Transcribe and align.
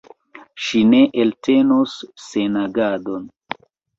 Ŝi 0.67 0.79
ne 0.93 1.01
eltenos 1.25 1.93
senagadon. 2.29 3.31